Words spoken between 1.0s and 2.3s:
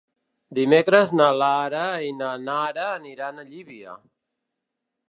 na Lara i